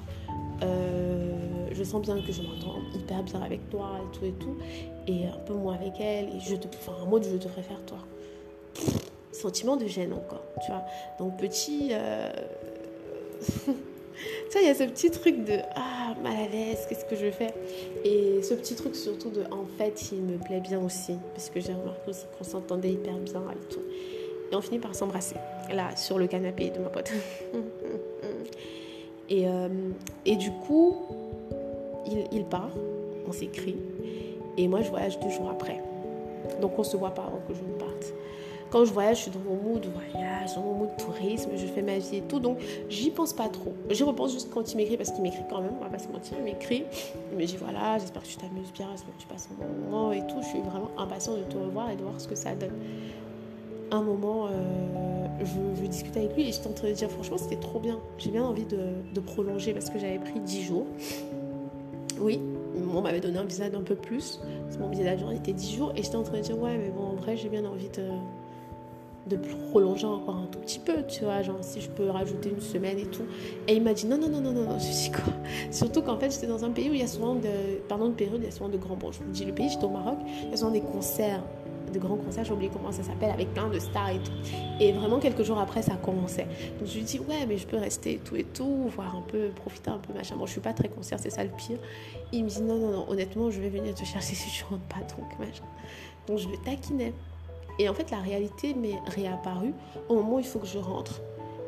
[0.62, 1.32] euh,
[1.72, 4.56] je sens bien que je m'entends hyper bien avec toi et tout et tout.
[5.06, 6.26] Et un peu moins avec elle.
[6.36, 7.98] Et je te, enfin, un mot je te préfère toi.
[9.32, 10.84] Sentiment de gêne encore, tu vois.
[11.18, 11.90] Donc, petit.
[11.92, 12.30] Euh...
[14.50, 17.30] ça, il y a ce petit truc de ah, mal à l'aise, qu'est-ce que je
[17.30, 17.54] fais?
[18.04, 21.16] Et ce petit truc surtout de en fait, il me plaît bien aussi.
[21.34, 23.82] Parce que j'ai remarqué aussi qu'on s'entendait hyper bien et tout.
[24.52, 25.36] Et on finit par s'embrasser,
[25.72, 27.10] là, sur le canapé de ma pote.
[29.30, 29.68] et, euh,
[30.26, 30.96] et du coup,
[32.06, 32.70] il, il part,
[33.26, 33.76] on s'écrit.
[34.58, 35.80] Et moi, je voyage deux jours après.
[36.60, 38.12] Donc, on se voit pas avant que je ne parte.
[38.70, 41.82] Quand je voyage, je suis dans mon mood voyage, dans mon mood tourisme, je fais
[41.82, 42.38] ma vie et tout.
[42.38, 42.58] Donc,
[42.90, 43.72] j'y pense pas trop.
[43.88, 46.08] J'y repense juste quand il m'écrit, parce qu'il m'écrit quand même, on va pas se
[46.08, 46.36] mentir.
[46.38, 46.84] Il m'écrit,
[47.32, 49.90] il me dit voilà, j'espère que tu t'amuses bien, j'espère que tu passes un bon
[49.90, 50.36] moment et tout.
[50.42, 52.72] Je suis vraiment impatiente de te revoir et de voir ce que ça donne
[53.96, 54.50] un moment, euh,
[55.40, 57.98] je, je, discutais avec lui et j'étais en train de dire franchement c'était trop bien.
[58.18, 60.86] J'ai bien envie de, prolonger parce que j'avais pris 10 jours.
[62.20, 62.40] Oui,
[62.94, 64.40] on m'avait donné un visa d'un peu plus.
[64.80, 67.04] Mon billet d'avion était 10 jours et j'étais en train de dire ouais mais bon
[67.04, 69.36] en vrai j'ai bien envie de,
[69.70, 72.98] prolonger encore un tout petit peu, tu vois, genre si je peux rajouter une semaine
[72.98, 73.22] et tout.
[73.68, 75.32] Et il m'a dit non, non, non, non, non, non, je dis quoi?
[75.70, 77.48] Surtout qu'en fait j'étais dans un pays où il y a souvent de,
[77.88, 79.68] pardon, de période, il y a souvent de grands, bon je vous dis le pays,
[79.68, 81.42] j'étais au Maroc, il y a souvent des concerts
[81.92, 84.32] de grands concerts, j'ai oublié comment ça s'appelle, avec plein de stars et tout.
[84.80, 86.46] Et vraiment, quelques jours après, ça commençait.
[86.78, 89.22] Donc je lui dis, ouais, mais je peux rester et tout et tout, voir un
[89.22, 90.36] peu, profiter un peu, machin.
[90.36, 91.78] Bon, je suis pas très concert, c'est ça le pire.
[92.32, 94.82] Il me dit, non, non, non, honnêtement, je vais venir te chercher si tu rentres
[94.84, 95.64] pas, donc machin.
[96.26, 97.12] Donc je le taquinais.
[97.78, 99.72] Et en fait, la réalité m'est réapparue
[100.08, 101.20] au moment où il faut que je rentre.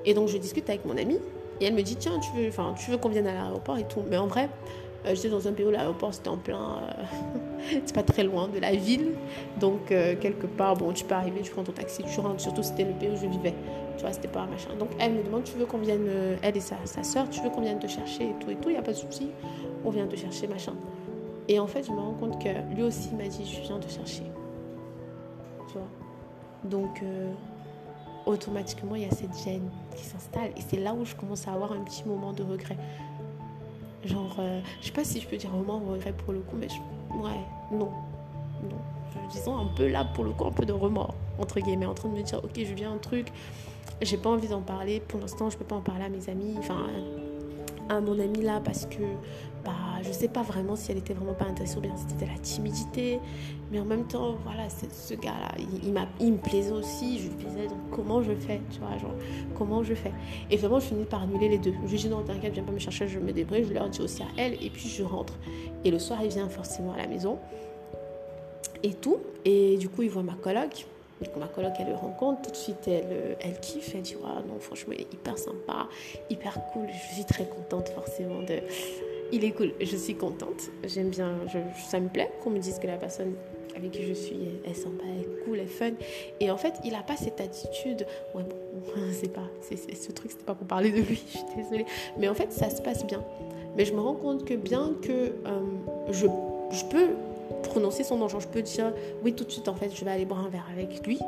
[0.05, 1.19] Et donc je discute avec mon amie
[1.61, 4.03] et elle me dit, tiens, tu veux, tu veux qu'on vienne à l'aéroport et tout.
[4.11, 4.49] Mais en vrai,
[5.13, 6.79] j'étais dans un pays où l'aéroport c'était en plein.
[6.79, 7.03] Euh,
[7.85, 9.13] c'est pas très loin de la ville.
[9.61, 12.41] Donc, euh, quelque part, bon, tu peux arriver, tu prends ton taxi, tu rentres.
[12.41, 13.55] Surtout, c'était le pays où je vivais.
[13.97, 14.71] Tu vois, c'était pas machin.
[14.79, 16.09] Donc, elle me demande, tu veux qu'on vienne,
[16.43, 18.71] elle et sa, sa soeur, tu veux qu'on vienne te chercher et tout et tout.
[18.71, 19.31] Il n'y a pas de souci.
[19.85, 20.75] On vient te chercher, machin.
[21.49, 23.89] Et en fait, je me rends compte que lui aussi m'a dit, je viens te
[23.89, 24.25] chercher.
[25.69, 25.89] Tu vois.
[26.65, 27.03] Donc,
[28.27, 30.51] automatiquement, il y a cette gêne qui s'installe.
[30.57, 32.77] Et c'est là où je commence à avoir un petit moment de regret.
[34.05, 36.69] Genre, euh, je sais pas si je peux dire vraiment regret pour le coup, mais
[37.17, 37.41] ouais,
[37.73, 37.91] non.
[38.63, 38.79] Non.
[39.31, 42.09] Disons un peu là, pour le coup, un peu de remords, entre guillemets, en train
[42.09, 43.29] de me dire, ok, je viens un truc,
[44.03, 46.55] j'ai pas envie d'en parler, pour l'instant, je peux pas en parler à mes amis,
[46.59, 46.87] enfin,
[47.89, 49.03] à mon ami là, parce que
[49.65, 52.31] bah, je sais pas vraiment si elle était vraiment pas intéressée ou bien c'était de
[52.31, 53.21] la timidité.
[53.73, 57.67] Mais en même temps, voilà, ce gars-là, il, il, me plaisait aussi, je lui plaisais,
[57.67, 59.15] donc comment je fais, tu vois, genre,
[59.57, 60.13] comment je fais?
[60.51, 61.75] Et vraiment, je finis par annuler les deux.
[61.87, 64.23] Je dis non, t'inquiète, viens pas me chercher, je me débrouille, je leur dis aussi
[64.23, 65.35] à elle, et puis je rentre.
[65.85, 67.39] Et le soir, il vient forcément à la maison,
[68.83, 69.19] et tout.
[69.45, 70.87] Et du coup, il voit ma coloc.
[71.21, 74.59] Donc ma coloc, elle le rencontre, tout de suite, elle, elle kiffe, elle dit, non,
[74.59, 75.89] franchement, il est hyper sympa,
[76.29, 78.61] hyper cool, je suis très contente forcément de
[79.33, 81.35] il est cool, je suis contente, j'aime bien,
[81.89, 83.35] ça me plaît qu'on me dise que la personne
[83.77, 85.91] avec qui je suis est, sympa, est cool, est fun.
[86.41, 88.57] Et en fait, il n'a pas cette attitude, ouais bon,
[89.13, 91.87] c'est pas, c'est, ce truc, c'était pas pour parler de lui, je suis désolée.
[92.19, 93.25] Mais en fait, ça se passe bien.
[93.77, 95.61] Mais je me rends compte que bien que euh,
[96.11, 96.27] je,
[96.71, 97.09] je peux
[97.63, 98.29] prononcer son nom.
[98.29, 100.67] Je peux dire, oui, tout de suite, en fait, je vais aller boire un verre
[100.73, 101.19] avec lui.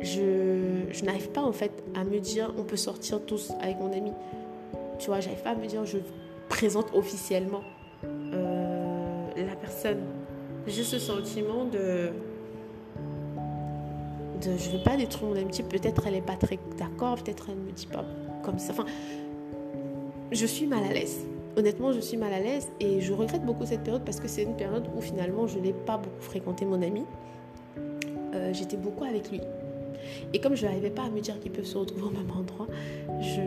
[0.00, 4.12] Je, n'arrive pas, en fait, à me dire, on peut sortir tous avec mon ami.
[4.98, 5.98] Tu vois, j'arrive pas à me dire, je
[6.48, 7.62] présente officiellement
[8.04, 10.00] euh, la personne.
[10.66, 12.12] J'ai ce sentiment de,
[14.42, 15.64] je veux pas détruire mon amitié.
[15.64, 18.04] Peut-être elle est pas très d'accord, peut-être elle me dit pas
[18.42, 18.72] comme ça.
[18.72, 18.86] Enfin,
[20.30, 21.26] je suis mal à l'aise.
[21.56, 24.42] Honnêtement, je suis mal à l'aise et je regrette beaucoup cette période parce que c'est
[24.42, 27.02] une période où finalement je n'ai pas beaucoup fréquenté mon ami.
[28.34, 29.40] Euh, j'étais beaucoup avec lui.
[30.32, 32.68] Et comme je n'arrivais pas à me dire qu'ils peuvent se retrouver au même endroit,
[33.20, 33.40] je,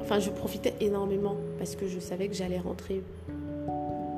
[0.00, 3.02] enfin, je profitais énormément parce que je savais que j'allais rentrer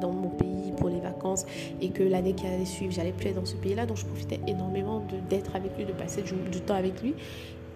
[0.00, 1.44] dans mon pays pour les vacances
[1.80, 3.86] et que l'année qui allait suivre, j'allais plus être dans ce pays-là.
[3.86, 7.14] Donc je profitais énormément d'être avec lui, de passer du, du, temps avec lui.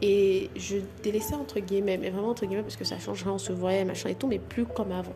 [0.02, 3.52] Et je délaissais entre guillemets, mais vraiment entre guillemets parce que ça changerait, on se
[3.52, 5.14] voyait, machin et tout, mais plus comme avant.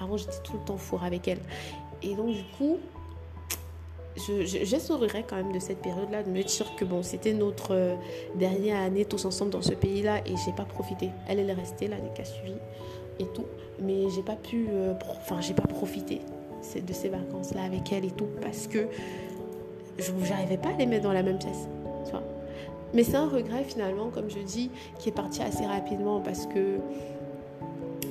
[0.00, 1.40] Avant, j'étais tout le temps four avec elle.
[2.02, 2.78] Et donc, du coup,
[4.18, 7.94] ce regret quand même de cette période-là, de me dire que bon, c'était notre euh,
[8.36, 11.10] dernière année tous ensemble dans ce pays-là et j'ai pas profité.
[11.28, 12.54] Elle, elle est restée l'année qui a suivi
[13.18, 13.46] et tout,
[13.80, 16.20] mais j'ai pas pu, euh, enfin, j'ai pas profité
[16.74, 18.86] de ces vacances-là avec elle et tout parce que
[19.98, 21.68] je n'arrivais pas à les mettre dans la même pièce.
[22.04, 22.22] Tu vois
[22.94, 26.78] mais c'est un regret finalement, comme je dis, qui est parti assez rapidement parce que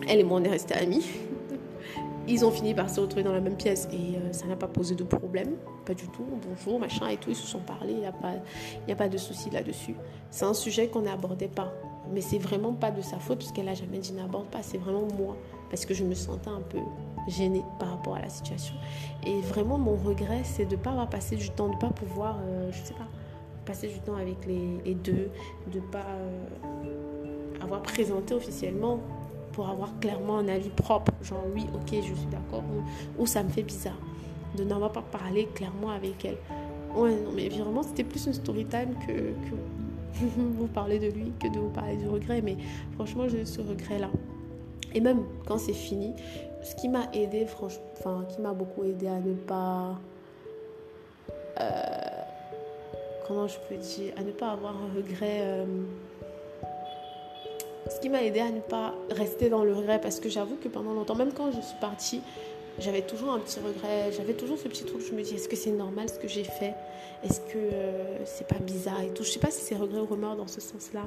[0.08, 1.06] elle et moi on est restés amis.
[2.30, 4.68] Ils ont fini par se retrouver dans la même pièce et euh, ça n'a pas
[4.68, 6.26] posé de problème, pas du tout.
[6.46, 9.96] Bonjour, machin et tout, ils se sont parlé, il n'y a, pas, de souci là-dessus.
[10.30, 11.72] C'est un sujet qu'on n'abordait pas,
[12.12, 14.78] mais c'est vraiment pas de sa faute parce qu'elle a jamais dit n'aborde pas, c'est
[14.78, 15.38] vraiment moi
[15.70, 16.80] parce que je me sentais un peu
[17.30, 18.76] gênée par rapport à la situation.
[19.26, 21.90] Et vraiment, mon regret, c'est de ne pas avoir passé du temps, de ne pas
[21.90, 23.08] pouvoir, euh, je sais pas,
[23.68, 25.30] passer du temps avec les, deux,
[25.72, 29.00] de ne pas euh, avoir présenté officiellement
[29.52, 32.64] pour avoir clairement un avis propre, genre oui, ok, je suis d'accord,
[33.20, 34.00] ou, ça me fait bizarre,
[34.56, 36.38] de n'avoir pas parlé clairement avec elle.
[36.96, 39.34] Ouais, non, mais vraiment, c'était plus une story time que,
[40.38, 42.58] vous parler de lui que de vous parler du regret, mais
[42.96, 44.10] franchement, j'ai ce regret-là.
[44.96, 46.14] Et même quand c'est fini,
[46.64, 50.00] ce qui m'a aidé, franchement, enfin, qui m'a beaucoup aidé à ne pas.
[51.60, 52.07] Euh,
[53.30, 55.40] je peux dire, à ne pas avoir un regret.
[55.42, 55.66] Euh,
[57.90, 60.68] ce qui m'a aidé à ne pas rester dans le regret parce que j'avoue que
[60.68, 62.22] pendant longtemps, même quand je suis partie,
[62.80, 65.56] j'avais toujours un petit regret, j'avais toujours ce petit truc, je me dis est-ce que
[65.56, 66.74] c'est normal ce que j'ai fait?
[67.24, 69.24] Est-ce que euh, c'est pas bizarre et tout?
[69.24, 71.02] Je sais pas si c'est regret ou remords dans ce sens-là.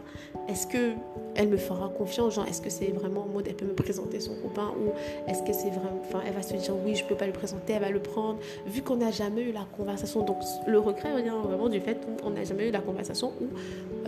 [0.49, 0.95] Est-ce que
[1.37, 4.19] elle me fera confiance Genre, est-ce que c'est vraiment en mode elle peut me présenter
[4.19, 4.91] son copain ou
[5.31, 7.75] est-ce que c'est vraiment, enfin, elle va se dire oui, je peux pas le présenter,
[7.75, 8.41] elle va le prendre.
[8.67, 12.31] Vu qu'on n'a jamais eu la conversation, donc le regret vient vraiment du fait qu'on
[12.31, 13.47] n'a jamais eu la conversation où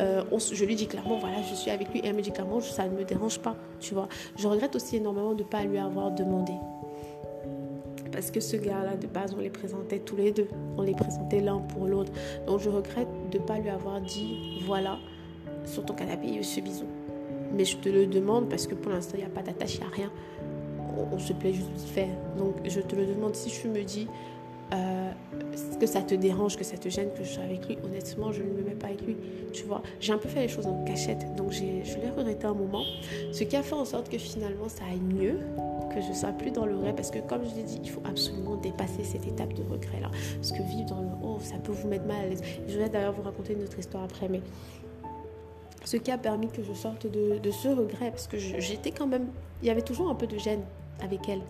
[0.01, 2.61] euh, je lui dis clairement voilà, je suis avec lui et elle me dit clairement
[2.61, 4.09] ça ne me dérange pas, tu vois.
[4.37, 6.53] Je regrette aussi énormément de pas lui avoir demandé
[8.13, 10.49] parce que ce gars-là, de base, on les présentait tous les deux.
[10.77, 12.13] On les présentait l'un pour l'autre.
[12.47, 14.99] Donc je regrette de ne pas lui avoir dit, voilà,
[15.65, 16.87] sur ton canapé, il y a ce bisou.
[17.55, 19.95] Mais je te le demande parce que pour l'instant, il n'y a pas d'attache, a
[19.95, 20.11] rien.
[21.11, 22.15] On, se plaît juste de faire.
[22.39, 24.07] Donc je te le demande si tu me dis,
[24.73, 25.11] euh,
[25.81, 28.43] que ça te dérange, que ça te gêne que je sois avec lui, honnêtement, je
[28.43, 29.17] ne me mets pas avec lui.
[29.53, 32.55] Tu vois, j'ai un peu fait les choses en cachette, donc je l'ai regretté un
[32.55, 32.85] moment.
[33.33, 35.41] Ce qui a fait en sorte que finalement ça aille mieux,
[35.95, 38.03] que je sois plus dans le regret, parce que comme je l'ai dit, il faut
[38.05, 40.11] absolument dépasser cette étape de regret-là.
[40.37, 42.43] Parce que vivre dans le oh, ça peut vous mettre mal à l'aise.
[42.67, 44.41] Je vais d'ailleurs vous raconter une autre histoire après, mais
[45.85, 49.07] ce qui a permis que je sorte de, de ce regret, parce que j'étais quand
[49.07, 49.29] même,
[49.63, 50.63] il y avait toujours un peu de gêne
[51.03, 51.43] avec elle.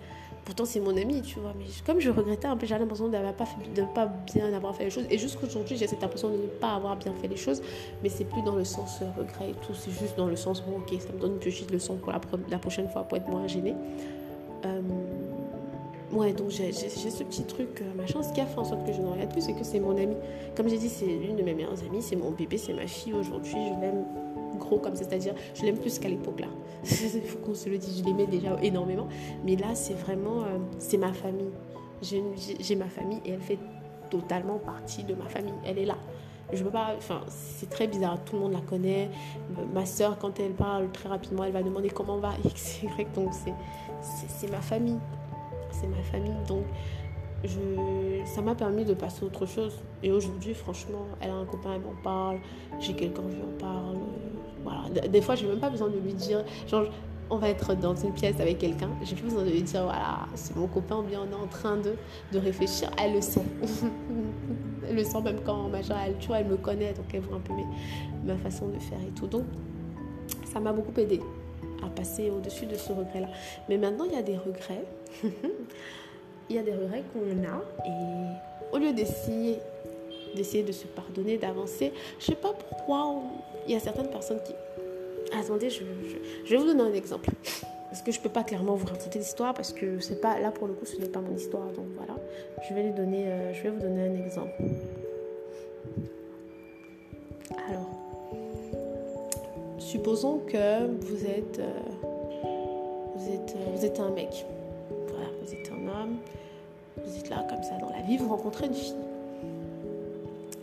[0.45, 1.55] Pourtant, c'est mon amie, tu vois.
[1.57, 3.47] Mais comme je regrettais un peu, j'avais l'impression de ne pas,
[3.95, 5.07] pas bien avoir fait les choses.
[5.09, 7.63] Et jusqu'aujourd'hui, j'ai cette impression de ne pas avoir bien fait les choses.
[8.03, 9.73] Mais c'est plus dans le sens euh, regret et tout.
[9.73, 12.21] C'est juste dans le sens, bon, ok, ça me donne une petite leçon pour la,
[12.51, 13.77] la prochaine fois pour être moins gênée.
[14.65, 14.81] Euh,
[16.13, 18.23] ouais, donc j'ai ce petit truc, euh, machin.
[18.23, 19.97] Ce qui a fait en sorte que je ne regrette plus, c'est que c'est mon
[19.97, 20.17] amie.
[20.57, 22.03] Comme j'ai dit, c'est l'une de mes meilleures amies.
[22.03, 23.53] C'est mon bébé, c'est ma fille aujourd'hui.
[23.53, 24.05] Je l'aime
[24.59, 26.49] gros comme c'est-à-dire je l'aime plus qu'à l'époque là.
[26.85, 29.09] Il faut qu'on se le dise, je l'aimais déjà énormément.
[29.45, 31.53] Mais là, c'est vraiment, euh, c'est ma famille.
[32.03, 33.59] J'ai ma famille et elle fait
[34.11, 35.55] totalement partie de ma famille.
[35.65, 35.97] Elle est là.
[36.53, 38.19] Je peux pas, enfin, c'est très bizarre.
[38.25, 39.11] Tout le monde la connaît.
[39.73, 43.13] Ma soeur, quand elle parle très rapidement, elle va demander comment va X, Y.
[43.15, 43.33] Donc
[44.03, 44.99] c'est ma famille.
[45.71, 46.35] C'est ma famille.
[46.47, 46.65] Donc
[47.45, 49.81] je, ça m'a permis de passer à autre chose.
[50.03, 52.39] Et aujourd'hui, franchement, elle a un copain, elle m'en parle.
[52.81, 53.99] J'ai quelqu'un, je lui en parle.
[54.65, 55.09] Voilà.
[55.09, 56.45] Des fois, je n'ai même pas besoin de lui dire.
[56.69, 56.85] Genre,
[57.31, 58.91] on va être dans une pièce avec quelqu'un.
[59.03, 61.77] J'ai plus besoin de lui dire, voilà, c'est mon copain, bien on est en train
[61.79, 61.95] de,
[62.33, 62.91] de réfléchir.
[62.99, 63.45] Elle le sent.
[64.93, 67.41] le sent même quand, machin, elle, tu vois, elle me connaît, donc elle voit un
[67.41, 67.53] peu
[68.25, 69.27] ma façon de faire et tout.
[69.27, 69.45] Donc,
[70.53, 71.21] ça m'a beaucoup aidé
[71.85, 73.29] à passer au-dessus de ce regret-là.
[73.69, 74.85] Mais maintenant, il y a des regrets
[76.51, 79.59] il y a des regrets qu'on a et au lieu d'essayer
[80.35, 83.23] d'essayer de se pardonner, d'avancer, je sais pas pourquoi
[83.67, 84.55] il y a certaines personnes qui...
[85.39, 85.83] Attendez, je,
[86.47, 87.29] je, vais vous donner un exemple.
[87.93, 90.67] Parce que je peux pas clairement vous raconter l'histoire parce que c'est pas là pour
[90.67, 92.15] le coup ce n'est pas mon histoire donc voilà.
[92.67, 94.51] Je vais euh, vous donner un exemple.
[97.69, 97.91] Alors
[99.79, 101.81] supposons que vous êtes euh,
[103.15, 104.47] vous êtes euh, vous êtes un mec.
[105.09, 106.17] Voilà vous êtes un homme.
[106.97, 108.95] Vous êtes là comme ça dans la vie vous rencontrez une fille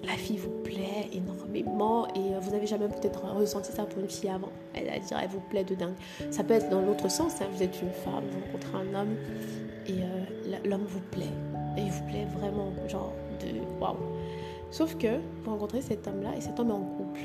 [0.09, 4.09] la fille vous plaît énormément et euh, vous n'avez jamais peut-être ressenti ça pour une
[4.09, 4.49] fille avant.
[4.73, 5.93] Elle va dire elle vous plaît de dingue.
[6.31, 7.45] Ça peut être dans l'autre sens, hein.
[7.53, 9.15] vous êtes une femme, vous rencontrez un homme
[9.87, 11.33] et euh, l'homme vous plaît.
[11.77, 13.97] Et il vous plaît vraiment, genre de waouh.
[14.71, 17.21] Sauf que vous rencontrez cet homme-là et cet homme est en couple.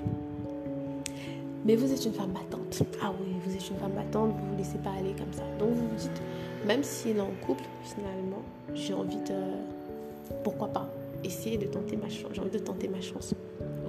[1.64, 2.82] Mais vous êtes une femme battante.
[3.02, 5.42] Ah oui, vous êtes une femme battante, vous ne vous laissez pas aller comme ça.
[5.58, 6.22] Donc vous vous dites,
[6.66, 8.42] même s'il est en couple, finalement,
[8.74, 10.34] j'ai envie de...
[10.42, 10.88] Pourquoi pas?
[11.24, 12.30] Essayer de tenter ma chance.
[12.32, 13.34] J'ai envie de tenter ma chance.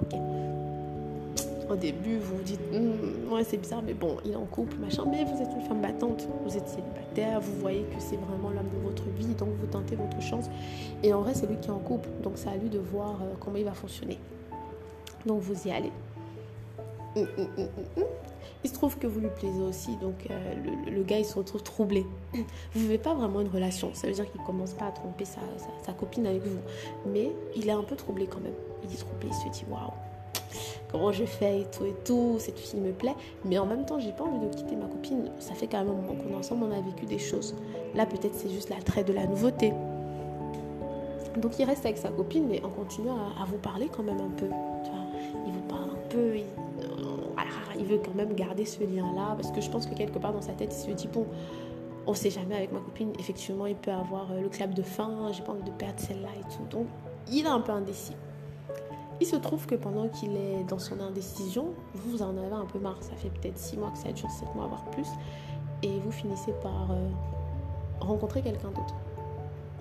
[0.02, 0.18] Ok.
[1.68, 4.76] Au début, vous vous dites, hum, ouais, c'est bizarre, mais bon, il est en couple,
[4.76, 5.04] machin.
[5.10, 8.70] Mais vous êtes une femme battante, vous êtes célibataire, vous voyez que c'est vraiment l'homme
[8.72, 10.46] de votre vie, donc vous tentez votre chance.
[11.02, 13.20] Et en vrai, c'est lui qui est en couple, donc c'est à lui de voir
[13.22, 14.18] euh, comment il va fonctionner.
[15.26, 15.90] Donc vous y allez.
[17.16, 18.04] Hum, hum,
[18.66, 20.54] il se trouve que vous lui plaisez aussi, donc euh,
[20.90, 22.04] le, gars il se retrouve troublé.
[22.74, 25.92] Vous vivez pas vraiment une relation, ça veut dire qu'il commence pas à tromper sa,
[25.92, 26.58] copine avec vous,
[27.06, 28.54] mais il est un peu troublé quand même.
[28.82, 29.92] Il est troublé, il se dit waouh,
[30.90, 34.00] comment je fais et tout et tout, cette fille me plaît, mais en même temps
[34.00, 35.30] j'ai pas envie de quitter ma copine.
[35.38, 37.54] Ça fait quand même un moment qu'on est ensemble, on a vécu des choses.
[37.94, 39.72] Là peut-être c'est juste l'attrait de la nouveauté.
[41.36, 44.30] Donc il reste avec sa copine, mais en continuant à, vous parler quand même un
[44.36, 44.48] peu.
[45.46, 46.44] il vous parle un peu, il
[47.84, 50.52] veut quand même garder ce lien-là parce que je pense que quelque part dans sa
[50.52, 51.26] tête, il se dit bon,
[52.06, 55.32] on sait jamais avec ma copine, effectivement, il peut avoir euh, le clap de fin,
[55.32, 56.64] j'ai pas envie de perdre celle-là et tout.
[56.70, 56.86] Donc,
[57.30, 58.14] il est un peu indécis.
[59.20, 62.66] Il se trouve que pendant qu'il est dans son indécision, vous, vous en avez un
[62.66, 62.98] peu marre.
[63.00, 65.08] Ça fait peut-être 6 mois que ça dure, 7 mois, voire plus.
[65.82, 67.08] Et vous finissez par euh,
[68.00, 68.94] rencontrer quelqu'un d'autre.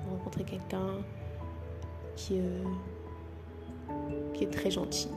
[0.09, 0.87] Rencontrer quelqu'un
[2.15, 2.63] qui, euh,
[4.33, 5.09] qui est très gentil,